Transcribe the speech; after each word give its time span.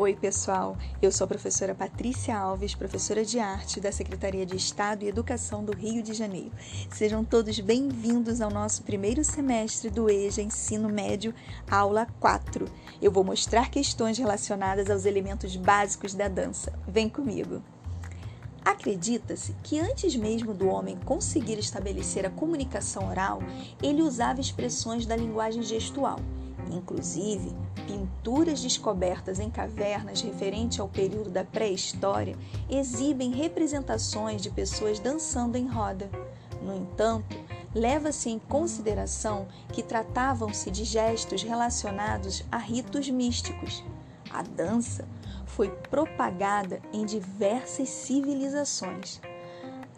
Oi, 0.00 0.16
pessoal. 0.16 0.78
Eu 1.02 1.12
sou 1.12 1.26
a 1.26 1.28
professora 1.28 1.74
Patrícia 1.74 2.34
Alves, 2.34 2.74
professora 2.74 3.22
de 3.22 3.38
arte 3.38 3.82
da 3.82 3.92
Secretaria 3.92 4.46
de 4.46 4.56
Estado 4.56 5.04
e 5.04 5.08
Educação 5.08 5.62
do 5.62 5.76
Rio 5.76 6.02
de 6.02 6.14
Janeiro. 6.14 6.52
Sejam 6.90 7.22
todos 7.22 7.60
bem-vindos 7.60 8.40
ao 8.40 8.50
nosso 8.50 8.82
primeiro 8.82 9.22
semestre 9.22 9.90
do 9.90 10.08
EJA 10.08 10.40
Ensino 10.40 10.88
Médio, 10.88 11.34
aula 11.70 12.06
4. 12.18 12.64
Eu 13.02 13.12
vou 13.12 13.22
mostrar 13.22 13.70
questões 13.70 14.16
relacionadas 14.16 14.88
aos 14.88 15.04
elementos 15.04 15.54
básicos 15.54 16.14
da 16.14 16.28
dança. 16.28 16.72
Vem 16.88 17.06
comigo. 17.06 17.62
Acredita-se 18.64 19.54
que 19.62 19.78
antes 19.78 20.16
mesmo 20.16 20.54
do 20.54 20.66
homem 20.66 20.96
conseguir 21.04 21.58
estabelecer 21.58 22.24
a 22.24 22.30
comunicação 22.30 23.06
oral, 23.06 23.42
ele 23.82 24.00
usava 24.00 24.40
expressões 24.40 25.04
da 25.04 25.14
linguagem 25.14 25.62
gestual 25.62 26.18
Inclusive, 26.70 27.52
pinturas 27.86 28.62
descobertas 28.62 29.40
em 29.40 29.50
cavernas 29.50 30.20
referente 30.20 30.80
ao 30.80 30.88
período 30.88 31.30
da 31.30 31.44
pré-história 31.44 32.36
exibem 32.68 33.32
representações 33.32 34.40
de 34.40 34.50
pessoas 34.50 35.00
dançando 35.00 35.56
em 35.56 35.66
roda. 35.66 36.08
No 36.62 36.74
entanto, 36.74 37.36
leva-se 37.74 38.30
em 38.30 38.38
consideração 38.38 39.48
que 39.72 39.82
tratavam-se 39.82 40.70
de 40.70 40.84
gestos 40.84 41.42
relacionados 41.42 42.44
a 42.50 42.58
ritos 42.58 43.08
místicos. 43.10 43.84
A 44.30 44.42
dança 44.42 45.08
foi 45.46 45.68
propagada 45.68 46.80
em 46.92 47.04
diversas 47.04 47.88
civilizações. 47.88 49.20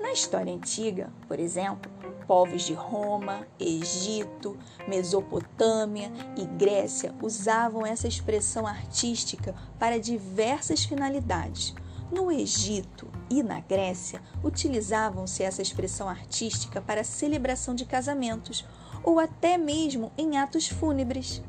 Na 0.01 0.11
história 0.11 0.53
antiga, 0.53 1.11
por 1.29 1.39
exemplo, 1.39 1.91
povos 2.33 2.63
de 2.63 2.73
Roma, 2.73 3.47
Egito, 3.61 4.57
Mesopotâmia 4.89 6.11
e 6.35 6.47
Grécia 6.47 7.15
usavam 7.21 7.85
essa 7.85 8.09
expressão 8.09 8.67
artística 8.67 9.55
para 9.79 10.01
diversas 10.01 10.83
finalidades. 10.83 11.75
No 12.11 12.33
Egito 12.33 13.07
e 13.29 13.43
na 13.43 13.61
Grécia, 13.61 14.23
utilizavam-se 14.43 15.43
essa 15.43 15.61
expressão 15.61 16.09
artística 16.09 16.81
para 16.81 17.05
celebração 17.05 17.75
de 17.75 17.85
casamentos 17.85 18.65
ou 19.05 19.21
até 19.21 19.59
mesmo 19.59 20.11
em 20.17 20.39
atos 20.39 20.67
fúnebres. 20.67 21.43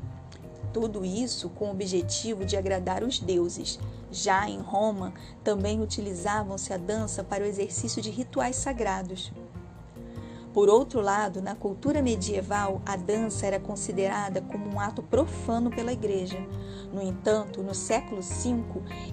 Tudo 0.70 1.02
isso 1.02 1.48
com 1.48 1.68
o 1.68 1.70
objetivo 1.70 2.44
de 2.44 2.58
agradar 2.58 3.02
os 3.02 3.18
deuses. 3.18 3.80
Já 4.12 4.50
em 4.50 4.60
Roma, 4.60 5.14
também 5.42 5.80
utilizavam-se 5.80 6.74
a 6.74 6.76
dança 6.76 7.24
para 7.24 7.42
o 7.42 7.46
exercício 7.46 8.02
de 8.02 8.10
rituais 8.10 8.56
sagrados. 8.56 9.32
Por 10.54 10.68
outro 10.68 11.00
lado, 11.00 11.42
na 11.42 11.56
cultura 11.56 12.00
medieval, 12.00 12.80
a 12.86 12.94
dança 12.94 13.44
era 13.44 13.58
considerada 13.58 14.40
como 14.40 14.72
um 14.72 14.78
ato 14.78 15.02
profano 15.02 15.68
pela 15.68 15.92
igreja. 15.92 16.38
No 16.92 17.02
entanto, 17.02 17.60
no 17.60 17.74
século 17.74 18.22
V, 18.22 18.62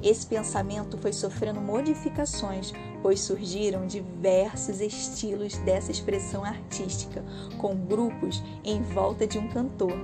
esse 0.03 0.27
pensamento 0.27 0.99
foi 0.99 1.11
sofrendo 1.11 1.59
modificações, 1.59 2.71
pois 3.01 3.21
surgiram 3.21 3.87
diversos 3.87 4.81
estilos 4.81 5.57
dessa 5.57 5.89
expressão 5.89 6.45
artística, 6.45 7.25
com 7.57 7.75
grupos 7.75 8.43
em 8.63 8.83
volta 8.83 9.25
de 9.25 9.39
um 9.39 9.47
cantor. 9.49 9.97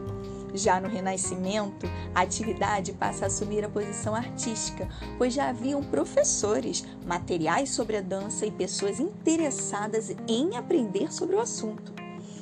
Já 0.57 0.81
no 0.81 0.89
Renascimento, 0.89 1.85
a 2.15 2.21
atividade 2.21 2.91
passa 2.91 3.25
a 3.25 3.27
assumir 3.27 3.63
a 3.63 3.69
posição 3.69 4.15
artística, 4.15 4.89
pois 5.15 5.31
já 5.31 5.49
haviam 5.49 5.83
professores, 5.83 6.83
materiais 7.05 7.69
sobre 7.69 7.97
a 7.97 8.01
dança 8.01 8.43
e 8.43 8.51
pessoas 8.51 8.99
interessadas 8.99 10.15
em 10.27 10.57
aprender 10.57 11.13
sobre 11.13 11.35
o 11.35 11.39
assunto. 11.39 11.93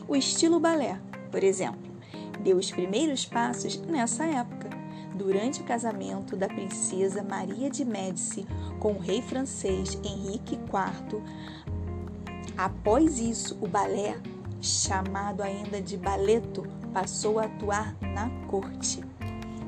O 0.08 0.16
estilo 0.16 0.62
balé, 0.62 0.98
por 1.30 1.44
exemplo, 1.44 1.92
deu 2.42 2.56
os 2.56 2.72
primeiros 2.72 3.26
passos 3.26 3.76
nessa 3.82 4.24
época, 4.24 4.70
durante 5.14 5.62
o 5.62 5.66
casamento 5.66 6.38
da 6.38 6.48
princesa 6.48 7.22
Maria 7.22 7.70
de 7.70 7.84
Médici 7.84 8.48
com 8.80 8.94
o 8.94 9.00
rei 9.00 9.22
francês 9.22 10.00
Henrique 10.06 10.56
IV. 10.56 11.22
Após 12.58 13.20
isso, 13.20 13.58
o 13.62 13.68
balé, 13.68 14.18
chamado 14.62 15.42
ainda 15.42 15.82
de 15.82 15.98
baleto, 15.98 16.66
passou 16.96 17.40
a 17.40 17.44
atuar 17.44 17.94
na 18.00 18.30
corte. 18.48 19.04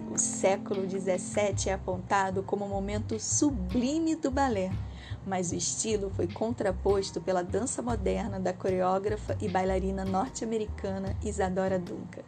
O 0.09 0.17
século 0.17 0.89
XVII 0.89 1.67
é 1.69 1.73
apontado 1.73 2.41
como 2.41 2.63
o 2.63 2.69
momento 2.69 3.19
sublime 3.19 4.15
do 4.15 4.31
balé, 4.31 4.71
mas 5.25 5.51
o 5.51 5.55
estilo 5.55 6.09
foi 6.09 6.25
contraposto 6.25 7.19
pela 7.19 7.43
dança 7.43 7.81
moderna 7.81 8.39
da 8.39 8.53
coreógrafa 8.53 9.35
e 9.41 9.49
bailarina 9.49 10.05
norte-americana 10.05 11.17
Isadora 11.21 11.77
Duncan. 11.77 12.23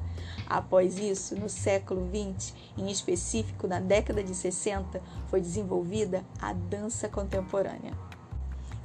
Após 0.45 0.99
isso, 0.99 1.33
no 1.33 1.47
século 1.47 2.05
XX, 2.05 2.53
em 2.77 2.91
específico 2.91 3.69
na 3.69 3.79
década 3.79 4.21
de 4.21 4.35
60, 4.35 5.01
foi 5.29 5.39
desenvolvida 5.39 6.25
a 6.41 6.51
dança 6.51 7.07
contemporânea. 7.07 7.93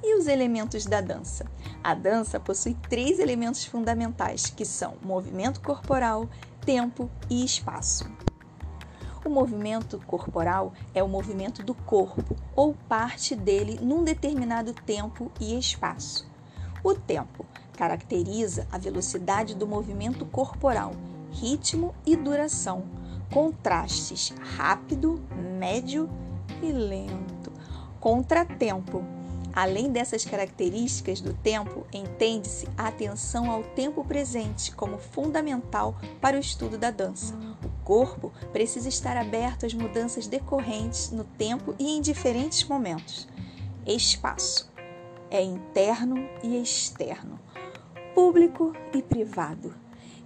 E 0.06 0.14
os 0.18 0.26
elementos 0.26 0.84
da 0.84 1.00
dança? 1.00 1.46
A 1.82 1.94
dança 1.94 2.38
possui 2.38 2.74
três 2.90 3.18
elementos 3.18 3.64
fundamentais, 3.64 4.50
que 4.50 4.66
são 4.66 4.96
movimento 5.02 5.62
corporal, 5.62 6.28
tempo 6.60 7.08
e 7.30 7.42
espaço. 7.42 8.06
O 9.24 9.30
movimento 9.30 9.98
corporal 10.06 10.74
é 10.94 11.02
o 11.02 11.08
movimento 11.08 11.62
do 11.62 11.74
corpo 11.74 12.36
ou 12.54 12.74
parte 12.86 13.34
dele 13.34 13.78
num 13.80 14.04
determinado 14.04 14.74
tempo 14.74 15.32
e 15.40 15.58
espaço. 15.58 16.30
O 16.82 16.94
tempo 16.94 17.46
caracteriza 17.72 18.68
a 18.70 18.76
velocidade 18.76 19.54
do 19.54 19.66
movimento 19.66 20.26
corporal, 20.26 20.92
ritmo 21.30 21.94
e 22.04 22.14
duração, 22.14 22.84
contrastes 23.32 24.34
rápido, 24.58 25.18
médio 25.58 26.10
e 26.62 26.70
lento. 26.70 27.50
Contratempo 27.98 29.02
Além 29.54 29.92
dessas 29.92 30.24
características 30.24 31.20
do 31.20 31.32
tempo, 31.32 31.86
entende-se 31.92 32.68
a 32.76 32.88
atenção 32.88 33.48
ao 33.48 33.62
tempo 33.62 34.04
presente 34.04 34.74
como 34.74 34.98
fundamental 34.98 35.96
para 36.20 36.36
o 36.36 36.40
estudo 36.40 36.76
da 36.76 36.90
dança. 36.90 37.38
O 37.62 37.84
corpo 37.84 38.32
precisa 38.52 38.88
estar 38.88 39.16
aberto 39.16 39.64
às 39.64 39.72
mudanças 39.72 40.26
decorrentes 40.26 41.12
no 41.12 41.22
tempo 41.22 41.72
e 41.78 41.96
em 41.96 42.00
diferentes 42.00 42.64
momentos. 42.64 43.28
Espaço 43.86 44.72
é 45.30 45.40
interno 45.40 46.28
e 46.42 46.60
externo, 46.60 47.38
público 48.12 48.72
e 48.92 49.02
privado, 49.02 49.72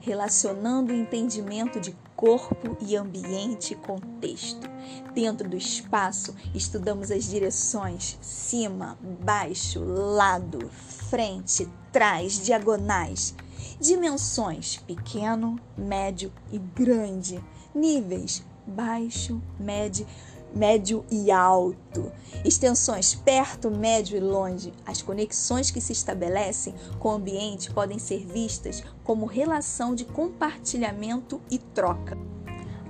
relacionando 0.01 0.91
o 0.91 0.97
entendimento 0.97 1.79
de 1.79 1.95
corpo 2.19 2.77
e 2.81 2.97
ambiente 2.97 3.75
e 3.75 3.77
contexto. 3.77 4.69
Dentro 5.15 5.49
do 5.49 5.57
espaço, 5.57 6.35
estudamos 6.53 7.13
as 7.13 7.29
direções 7.29 8.19
cima, 8.21 8.99
baixo, 9.21 9.85
lado, 9.85 10.69
frente, 10.69 11.69
trás, 11.93 12.45
diagonais, 12.45 13.37
dimensões 13.81 14.79
pequeno, 14.79 15.61
médio 15.77 16.33
e 16.51 16.59
grande, 16.59 17.41
níveis 17.73 18.43
baixo, 18.67 19.41
médio 19.59 20.05
médio 20.55 21.05
e 21.11 21.31
alto, 21.31 22.11
extensões 22.45 23.15
perto, 23.15 23.71
médio 23.71 24.17
e 24.17 24.21
longe. 24.21 24.73
As 24.87 25.03
conexões 25.03 25.71
que 25.71 25.81
se 25.81 25.93
estabelecem 25.93 26.75
com 26.99 27.09
o 27.09 27.13
ambiente 27.13 27.71
podem 27.71 27.99
ser 27.99 28.27
vistas 28.27 28.83
como 29.05 29.27
relação 29.27 29.95
de 29.95 30.05
compartilhamento 30.05 31.41
e 31.51 31.59
troca. 31.59 32.17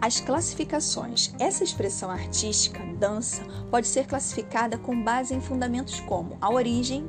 As 0.01 0.21
classificações. 0.21 1.35
Essa 1.41 1.65
expressão 1.65 2.09
artística, 2.09 2.85
dança, 2.99 3.43
pode 3.71 3.89
ser 3.89 4.07
classificada 4.07 4.79
com 4.79 5.03
base 5.03 5.35
em 5.35 5.41
fundamentos 5.41 5.99
como 6.01 6.37
a 6.41 6.51
origem, 6.51 7.05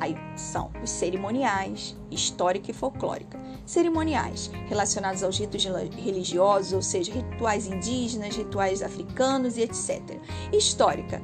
Aí 0.00 0.16
são 0.36 0.70
os 0.82 0.90
cerimoniais, 0.90 1.96
histórica 2.10 2.70
e 2.70 2.74
folclórica. 2.74 3.38
Cerimoniais, 3.64 4.50
relacionados 4.66 5.22
aos 5.22 5.38
ritos 5.38 5.64
religiosos, 5.64 6.72
ou 6.72 6.82
seja, 6.82 7.12
rituais 7.12 7.66
indígenas, 7.66 8.36
rituais 8.36 8.82
africanos 8.82 9.56
e 9.56 9.62
etc. 9.62 10.18
Histórica, 10.52 11.22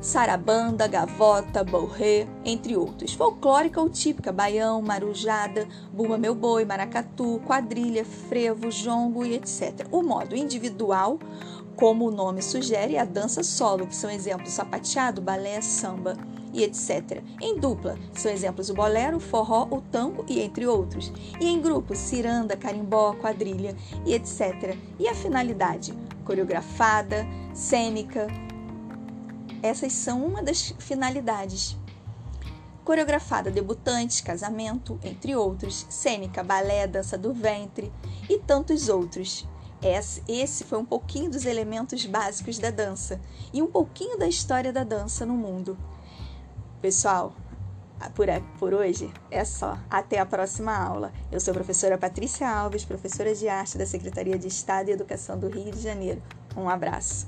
sarabanda, 0.00 0.86
gavota, 0.86 1.64
borré, 1.64 2.26
entre 2.44 2.76
outros. 2.76 3.12
Folclórica 3.12 3.80
ou 3.80 3.90
típica, 3.90 4.32
baião, 4.32 4.80
marujada, 4.80 5.68
bumba 5.92 6.16
meu 6.16 6.34
boi, 6.34 6.64
maracatu, 6.64 7.40
quadrilha, 7.44 8.04
frevo, 8.04 8.70
jongo 8.70 9.24
e 9.24 9.34
etc. 9.34 9.86
O 9.90 10.02
modo 10.02 10.36
individual, 10.36 11.18
como 11.76 12.06
o 12.06 12.10
nome 12.10 12.40
sugere, 12.40 12.96
é 12.96 13.00
a 13.00 13.04
dança 13.04 13.42
solo, 13.42 13.86
que 13.86 13.96
são 13.96 14.10
exemplos 14.10 14.52
sapateado, 14.52 15.20
balé, 15.20 15.60
samba 15.60 16.16
e 16.54 16.62
etc. 16.62 17.22
Em 17.40 17.58
dupla, 17.58 17.98
são 18.14 18.30
exemplos 18.30 18.70
o 18.70 18.74
bolero, 18.74 19.16
o 19.16 19.20
forró, 19.20 19.66
o 19.70 19.82
tango 19.82 20.24
e 20.28 20.40
entre 20.40 20.66
outros. 20.66 21.12
E 21.40 21.46
em 21.46 21.60
grupo, 21.60 21.94
ciranda, 21.94 22.56
carimbó, 22.56 23.12
quadrilha 23.14 23.76
e 24.06 24.14
etc. 24.14 24.78
E 24.98 25.08
a 25.08 25.14
finalidade? 25.14 25.92
Coreografada, 26.24 27.26
cênica. 27.52 28.28
Essas 29.62 29.92
são 29.92 30.24
uma 30.24 30.42
das 30.42 30.72
finalidades. 30.78 31.76
Coreografada, 32.84 33.50
debutantes, 33.50 34.20
casamento, 34.20 34.98
entre 35.02 35.34
outros, 35.34 35.86
cênica, 35.88 36.44
balé, 36.44 36.86
dança 36.86 37.18
do 37.18 37.34
ventre 37.34 37.92
e 38.28 38.38
tantos 38.38 38.88
outros. 38.88 39.46
Esse 40.26 40.64
foi 40.64 40.78
um 40.78 40.84
pouquinho 40.84 41.30
dos 41.30 41.44
elementos 41.44 42.06
básicos 42.06 42.58
da 42.58 42.70
dança 42.70 43.20
e 43.52 43.60
um 43.60 43.66
pouquinho 43.66 44.18
da 44.18 44.26
história 44.26 44.72
da 44.72 44.82
dança 44.82 45.26
no 45.26 45.34
mundo. 45.34 45.76
Pessoal, 46.84 47.32
por, 48.14 48.26
por 48.58 48.74
hoje 48.74 49.10
é 49.30 49.42
só. 49.42 49.78
Até 49.88 50.18
a 50.18 50.26
próxima 50.26 50.76
aula. 50.76 51.14
Eu 51.32 51.40
sou 51.40 51.52
a 51.52 51.54
professora 51.54 51.96
Patrícia 51.96 52.46
Alves, 52.46 52.84
professora 52.84 53.34
de 53.34 53.48
arte 53.48 53.78
da 53.78 53.86
Secretaria 53.86 54.38
de 54.38 54.48
Estado 54.48 54.90
e 54.90 54.92
Educação 54.92 55.38
do 55.38 55.48
Rio 55.48 55.72
de 55.72 55.80
Janeiro. 55.80 56.22
Um 56.54 56.68
abraço. 56.68 57.26